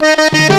[0.00, 0.57] Voy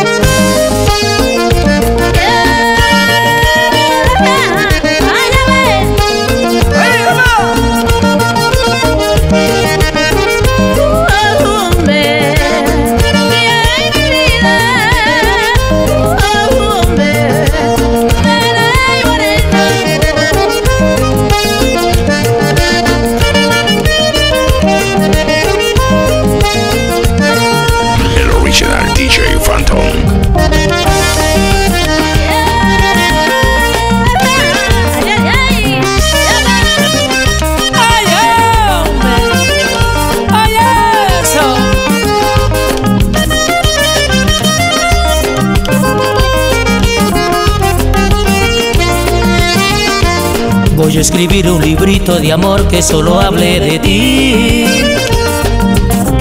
[51.19, 54.65] escribir un librito de amor que solo hable de ti.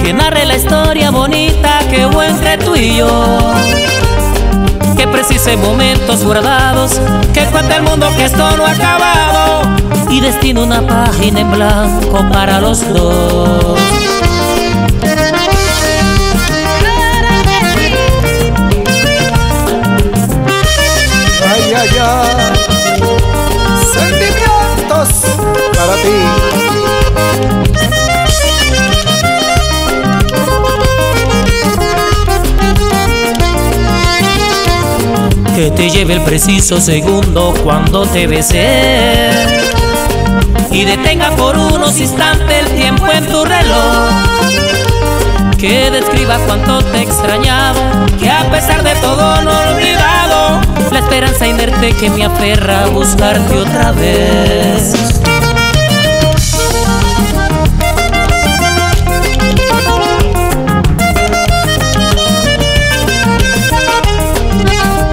[0.03, 3.37] Que narre la historia bonita que hubo entre tú y yo.
[4.97, 6.99] Que precise momentos guardados.
[7.33, 9.61] Que cuente el mundo que esto no ha acabado.
[10.09, 13.79] Y destino una página en blanco para los dos.
[21.47, 22.49] Ay, ay, ay.
[24.99, 26.09] Para ti.
[35.55, 39.29] Que te lleve el preciso segundo cuando te besé.
[40.69, 44.09] Y detenga por unos instantes el tiempo en tu reloj.
[45.57, 47.79] Que describa cuánto te he extrañado.
[48.19, 50.28] Que a pesar de todo no he olvidado.
[50.91, 54.93] La esperanza inerte que me aferra a buscarte otra vez.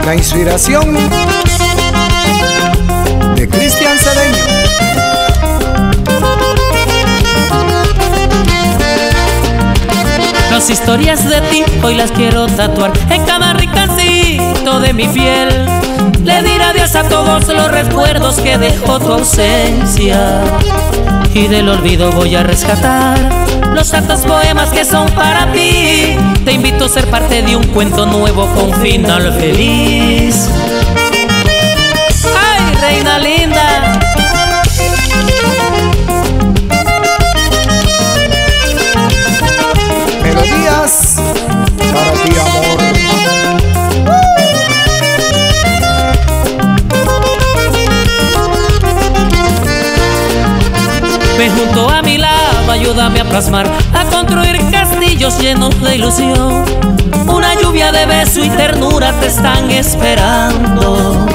[0.04, 0.94] La inspiración
[3.34, 4.44] de Cristian Cedeño.
[10.50, 13.52] Las historias de ti hoy las quiero tatuar en cada
[14.66, 15.48] de mi piel.
[16.24, 20.42] Le diré adiós a todos los recuerdos que dejó tu ausencia.
[21.32, 23.16] Y del olvido voy a rescatar
[23.72, 26.16] los santos poemas que son para ti.
[26.44, 30.50] Te invito a ser parte de un cuento nuevo con final feliz.
[32.36, 33.35] ¡Ay, reina linda!
[53.26, 56.64] Plasmar, a construir castillos llenos de ilusión.
[57.26, 61.26] Una lluvia de beso y ternura te están esperando.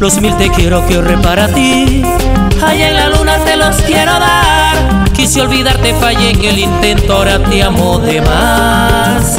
[0.00, 2.02] Los mil te quiero que ahorré para ti.
[2.64, 5.10] Allá en la luna te los quiero dar.
[5.12, 9.38] Quise olvidarte, fallé en el intento, ahora te amo de más.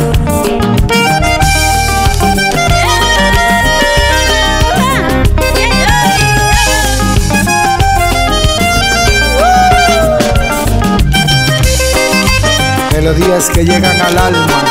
[13.04, 14.64] Melodías que llegan al alma.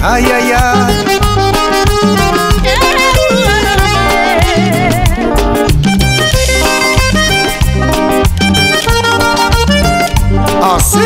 [0.00, 1.18] Ay, ay, ay.
[10.62, 10.98] Así.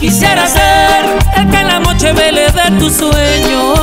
[0.00, 1.04] Quisiera ser
[1.36, 3.78] el que en la noche vele de tus sueños.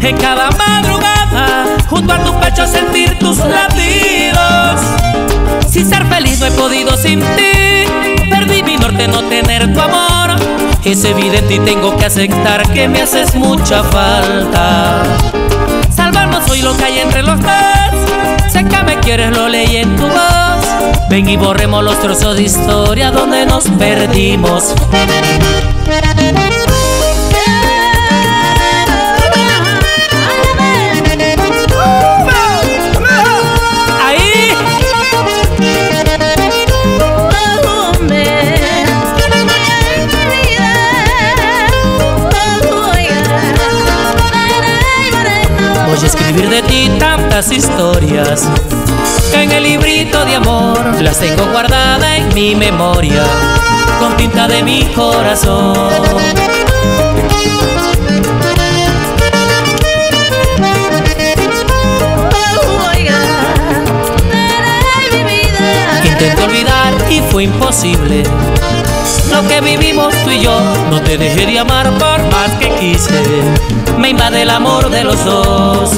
[0.00, 4.01] En cada madrugada, junto a tu pecho sentir tus latidos.
[6.62, 7.84] Podido sin ti.
[8.30, 10.36] Perdí mi norte no tener tu amor.
[10.84, 15.02] Es evidente y tengo que aceptar que me haces mucha falta.
[15.92, 18.52] Salvarnos hoy lo que hay entre los dos.
[18.52, 20.64] Sé que me quieres, lo leí en tu voz.
[21.10, 24.72] Ven y borremos los trozos de historia donde nos perdimos.
[46.14, 48.46] Escribir de ti tantas historias
[49.32, 53.24] en el librito de amor las tengo guardadas en mi memoria
[53.98, 55.74] con tinta de mi corazón.
[66.04, 68.22] Intenté olvidar y fue imposible.
[69.30, 70.58] Lo que vivimos tú y yo.
[70.90, 73.22] No te dejé de amar por más que quise.
[73.98, 75.90] Me invade el amor de los dos.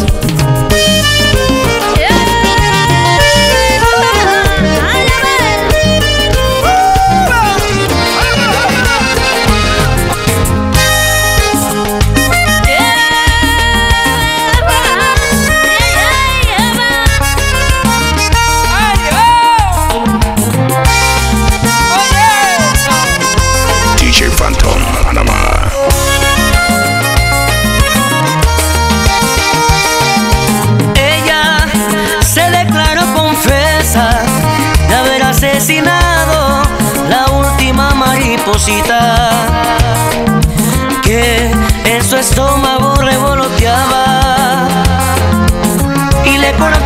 [46.44, 46.83] Le cortó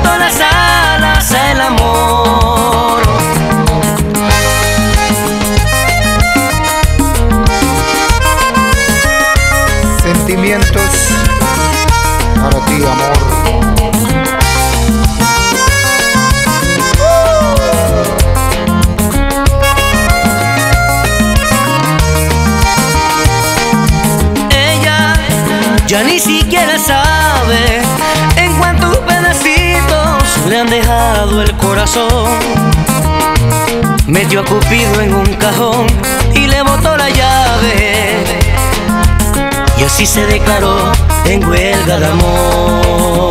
[30.70, 32.38] dejado el corazón.
[34.06, 35.86] Metió a Cupido en un cajón
[36.34, 38.24] y le botó la llave.
[39.78, 40.92] Y así se declaró
[41.24, 43.28] en huelga de amor.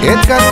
[0.00, 0.45] de Edgar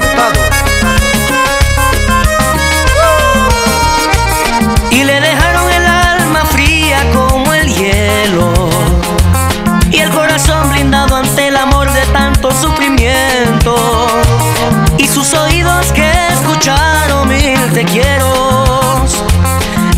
[17.85, 19.05] te quiero.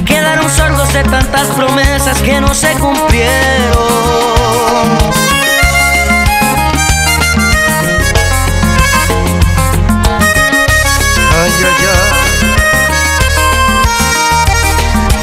[0.04, 3.26] Quedaron sordos de tantas promesas que no se cumplieron.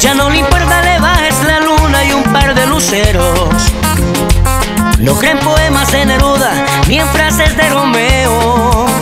[0.00, 3.72] Ya no le importa, le bajes la luna y un par de luceros.
[4.98, 6.52] No creen poemas de Neruda
[6.88, 8.93] ni en frases de Romeo.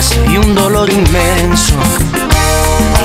[0.00, 1.74] Y un dolor inmenso.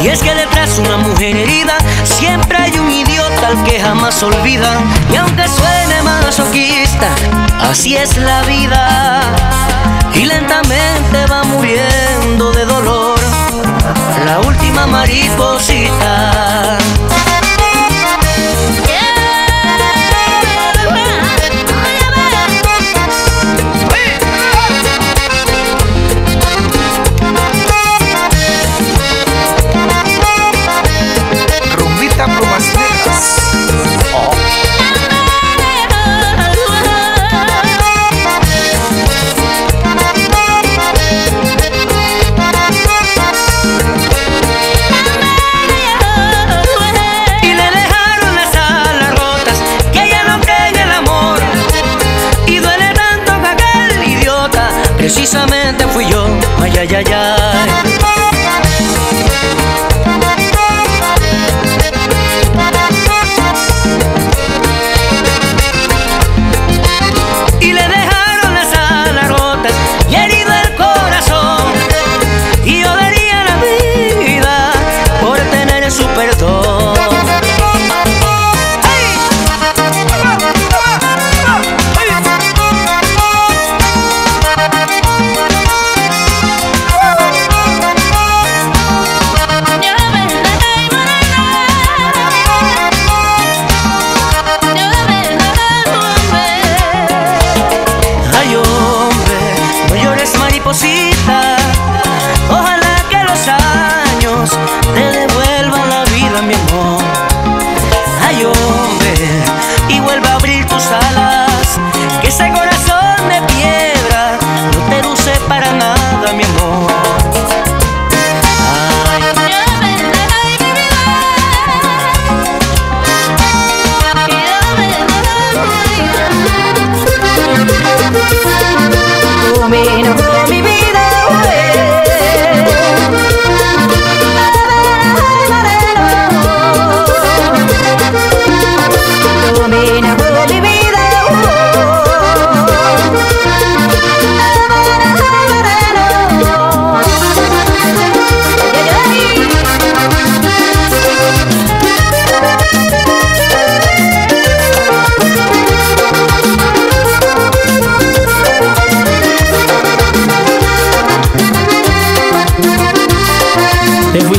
[0.01, 4.23] Y es que detrás de una mujer herida siempre hay un idiota al que jamás
[4.23, 4.81] olvida.
[5.11, 7.09] Y aunque suene masoquista,
[7.69, 9.21] así es la vida.
[10.13, 13.19] Y lentamente va muriendo de dolor
[14.25, 16.77] la última mariposita.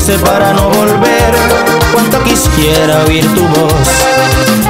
[0.07, 1.35] Para no volver,
[1.93, 3.73] cuánto quisiera oír tu voz.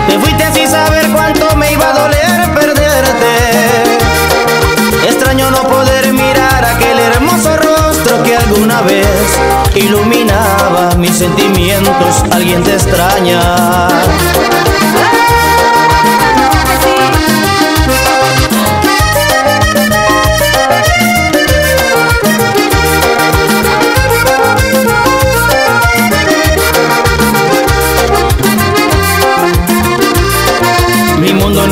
[0.09, 3.85] Te fuiste sin saber cuánto me iba a doler perderte.
[5.07, 9.07] Extraño no poder mirar aquel hermoso rostro que alguna vez
[9.75, 12.25] iluminaba mis sentimientos.
[12.33, 13.41] Alguien te extraña.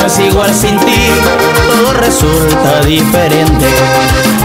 [0.07, 1.09] Es igual sin ti,
[1.67, 3.67] todo resulta diferente.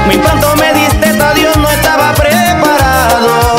[0.07, 3.57] Mi pronto me diste, Dios no estaba preparado.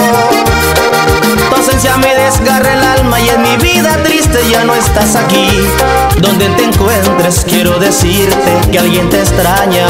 [1.48, 5.48] Tu ausencia me desgarra el alma y en mi vida triste ya no estás aquí.
[6.20, 9.86] Donde te encuentres, quiero decirte que alguien te extraña.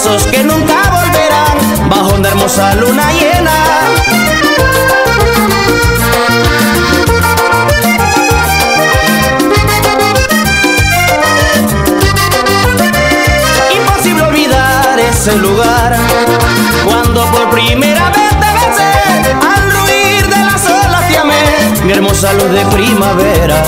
[0.00, 3.52] Que nunca volverán bajo una hermosa luna llena.
[13.76, 15.94] Imposible olvidar ese lugar
[16.86, 22.32] cuando por primera vez te besé al ruir de las olas te amé, mi hermosa
[22.32, 23.62] luz de primavera.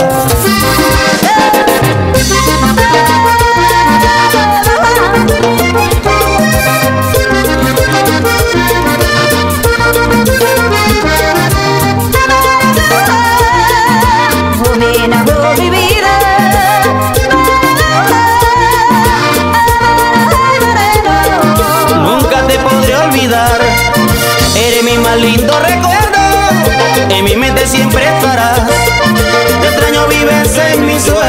[27.66, 28.60] Siempre estarás,
[29.60, 31.21] te extraño vives en mis sueños.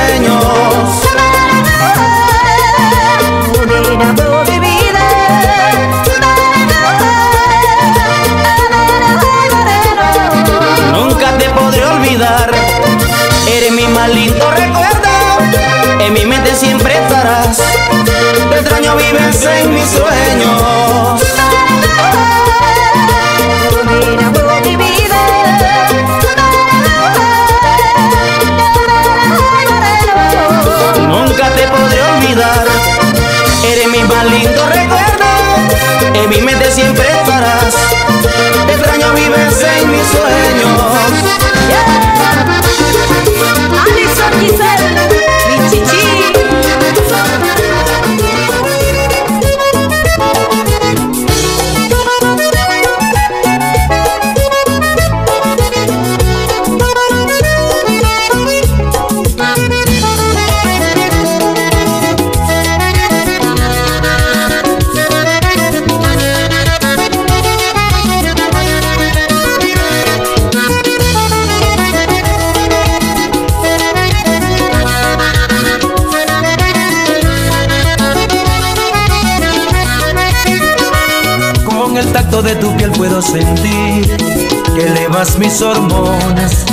[85.54, 86.66] Mis hormonas,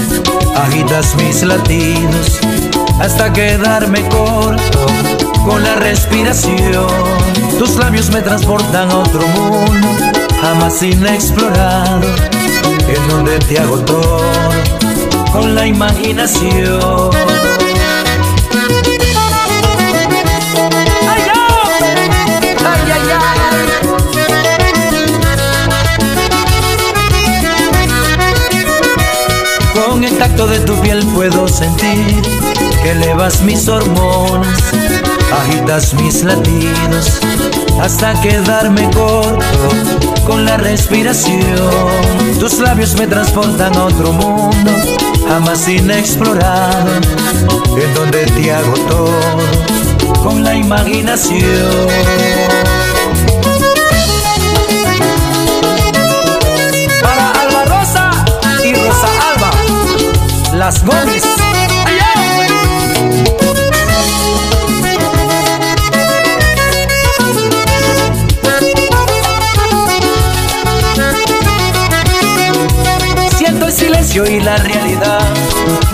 [0.56, 2.40] agitas mis latidos
[2.98, 4.86] hasta quedarme corto
[5.44, 6.86] con la respiración.
[7.58, 9.86] Tus labios me transportan a otro mundo,
[10.40, 12.08] jamás inexplorado,
[12.88, 14.22] en donde te hago todo
[15.30, 17.10] con la imaginación.
[30.20, 32.20] Tacto de tu piel puedo sentir
[32.82, 34.60] que elevas mis hormonas,
[35.32, 37.20] agitas mis latidos
[37.80, 39.68] hasta quedarme corto
[40.26, 41.40] con la respiración.
[42.38, 44.70] Tus labios me transportan a otro mundo,
[45.26, 46.90] jamás inexplorado,
[47.82, 48.74] en donde te hago
[50.22, 51.40] con la imaginación.
[60.70, 61.22] Las.
[73.36, 75.20] Siento el silencio y la realidad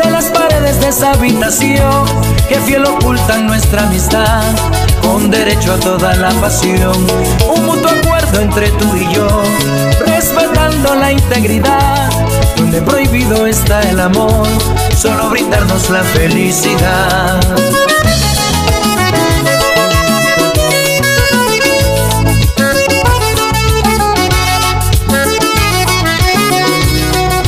[0.03, 2.05] de las paredes de esa habitación
[2.49, 4.43] que fiel ocultan nuestra amistad
[5.01, 7.07] con derecho a toda la pasión.
[7.49, 9.27] Un mutuo acuerdo entre tú y yo,
[10.05, 11.76] respetando la integridad,
[12.83, 14.47] prohibido está el amor,
[14.97, 17.41] solo brindarnos la felicidad.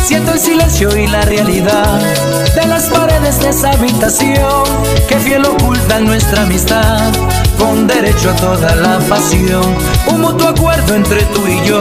[0.04, 2.00] Siento el silencio y la realidad
[2.54, 4.64] de las paredes de esa habitación
[5.08, 7.12] que fiel ocultan nuestra amistad
[7.58, 9.76] con derecho a toda la pasión.
[10.06, 11.80] Un mutuo acuerdo entre tú y yo,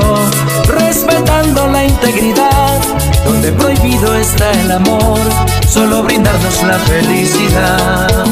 [0.65, 2.81] respetando la integridad,
[3.27, 5.19] donde prohibido está el amor,
[5.67, 8.25] solo brindarnos la felicidad.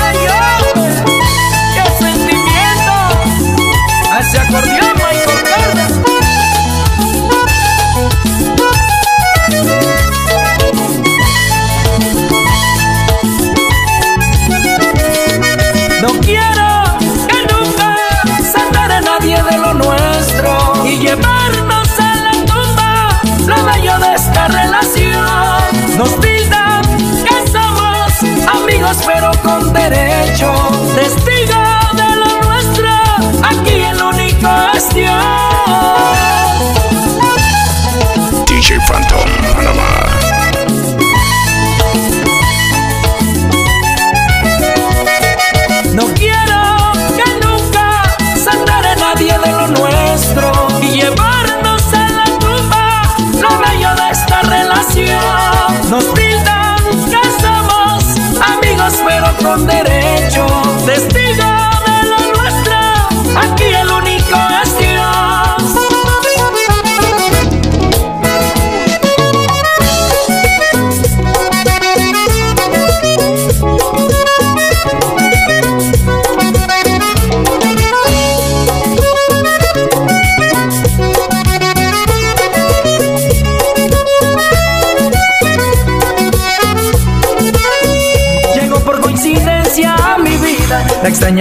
[0.00, 1.02] ¡Ay, hombre!
[1.74, 2.94] ¡Qué sentimiento!
[4.12, 5.90] ¡A ese acordeón, Michael Carter!
[16.02, 16.67] No quiero
[25.98, 26.82] Nos tildan
[27.24, 30.52] que somos amigos pero con derecho,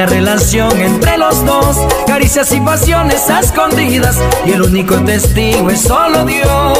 [0.05, 6.77] relación entre los dos, caricias y pasiones escondidas, y el único testigo es solo Dios.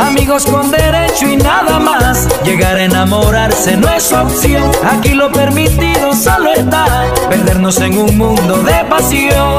[0.00, 2.28] Amigos con derecho y nada más.
[2.44, 4.70] Llegar a enamorarse no es opción.
[4.90, 7.04] Aquí lo permitido solo está.
[7.28, 9.58] Perdernos en un mundo de pasión.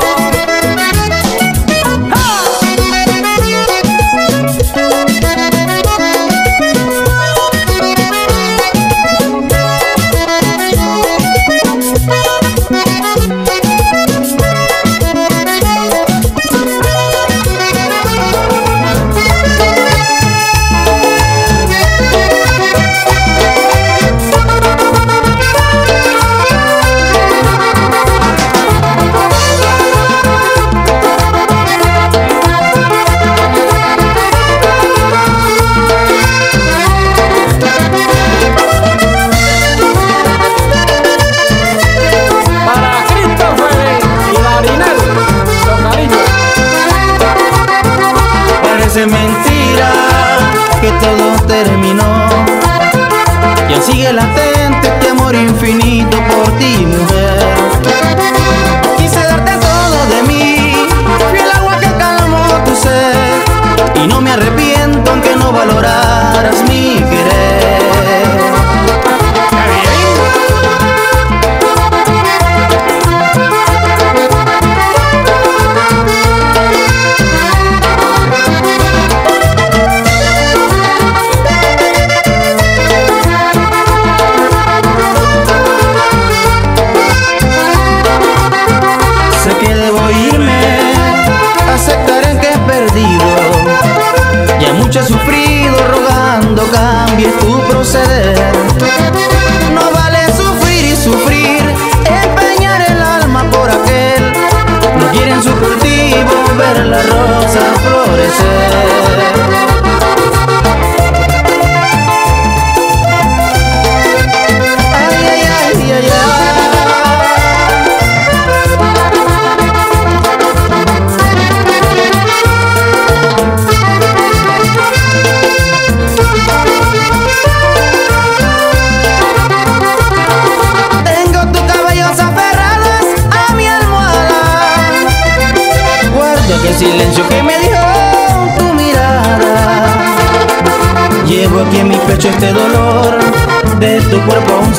[64.49, 67.88] Arrepiento aunque no valoraras mi querer.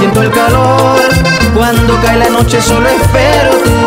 [0.01, 0.99] Siento el calor.
[1.55, 3.80] Cuando cae la noche solo espero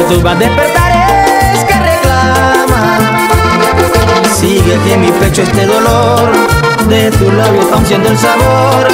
[0.00, 3.28] Noche que perturba, despertares que reclama.
[4.34, 6.32] Sigue aquí en mi pecho este dolor
[6.88, 8.88] de tus labios aún siendo el sabor.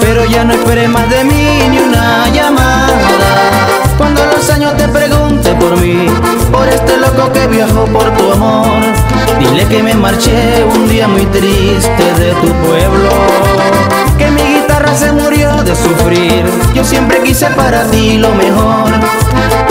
[0.00, 2.88] Pero ya no esperes más de mí ni una llamada.
[3.96, 6.06] Cuando los años te pregunte por mí,
[6.50, 8.82] por este loco que viajó por tu amor,
[9.38, 13.10] dile que me marché un día muy triste de tu pueblo.
[14.18, 14.43] Que mi
[14.74, 16.44] guitarra se murió de sufrir.
[16.74, 18.92] Yo siempre quise para ti lo mejor.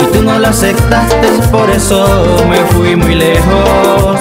[0.00, 4.18] Y tú no lo aceptaste, por eso me fui muy lejos.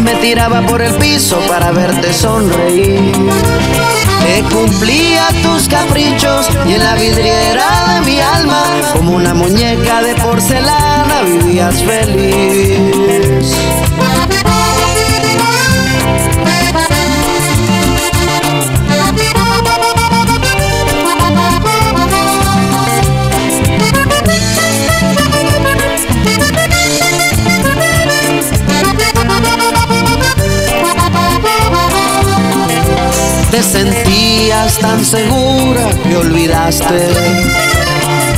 [0.00, 3.12] Me tiraba por el piso para verte sonreír.
[4.24, 9.73] Te cumplía tus caprichos y en la vidriera de mi alma, como una muñeca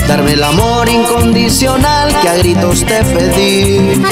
[0.08, 4.02] darme el amor incondicional que a gritos te pedí.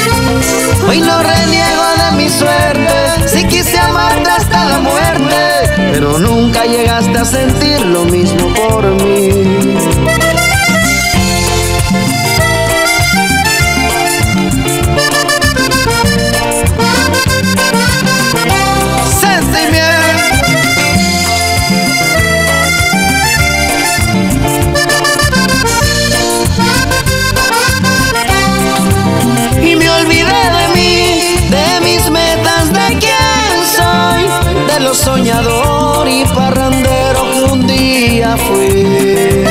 [0.88, 7.18] Hoy no reniego de mi suerte, si quise amarte hasta la muerte, pero nunca llegaste
[7.18, 9.83] a sentir lo mismo por mí.
[34.94, 39.43] Soñador y parrandero que un día fui.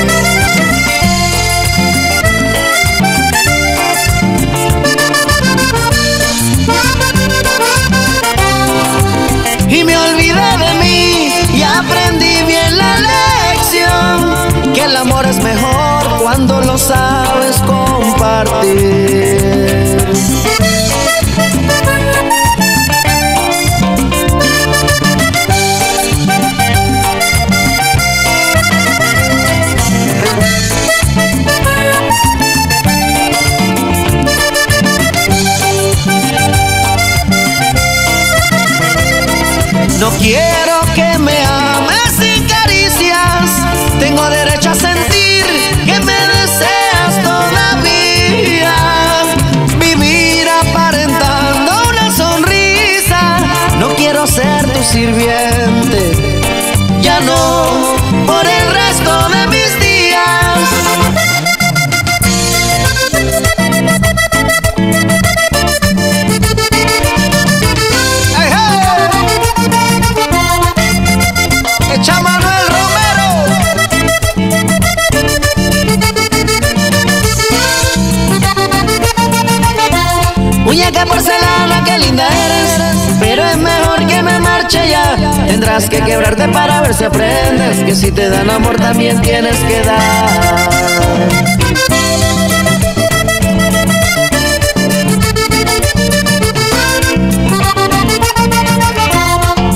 [85.73, 87.83] Tendrás que quebrarte para ver si aprendes.
[87.83, 90.69] Que si te dan amor también tienes que dar.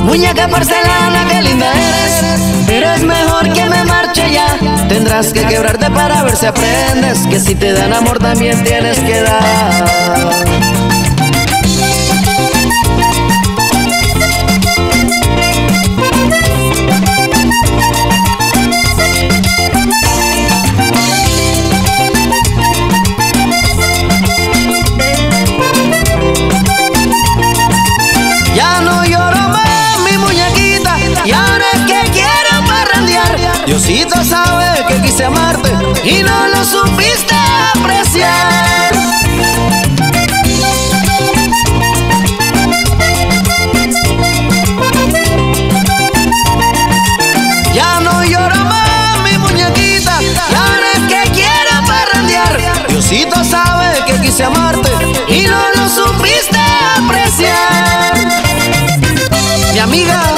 [0.03, 2.41] Muñeca porcelana, qué linda eres.
[2.67, 4.55] Pero es mejor que me marche ya.
[4.87, 7.25] Tendrás que quebrarte para ver si aprendes.
[7.25, 10.76] Que si te dan amor también tienes que dar.
[34.17, 35.69] Diosito sabe que quise amarte
[36.03, 37.35] y no lo supiste
[37.75, 38.91] apreciar.
[47.75, 50.17] Ya no lloro más, mi muñequita.
[50.17, 52.87] Ahora es que quiero parrandear.
[52.89, 54.89] Diosito sabe que quise amarte
[55.27, 56.57] y no lo supiste
[56.97, 58.15] apreciar.
[59.73, 60.36] Mi amiga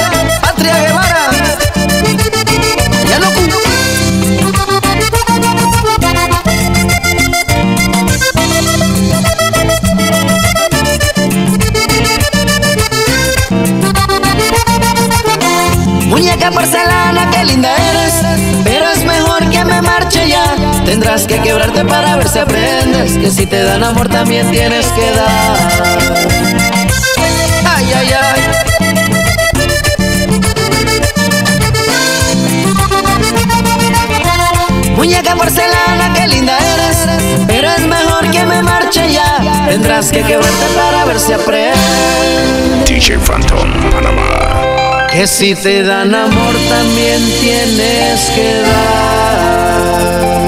[20.90, 23.16] Tendrás que quebrarte para ver si aprendes.
[23.16, 25.56] Que si te dan amor también tienes que dar.
[27.64, 28.40] Ay, ay, ay.
[34.96, 37.06] Muñeca porcelana, qué linda eres.
[37.46, 39.66] Pero es mejor que me marche ya.
[39.68, 41.78] Tendrás que quebrarte para ver si aprendes.
[42.86, 45.06] DJ Phantom, Panamá.
[45.12, 50.39] Que si te dan amor también tienes que dar.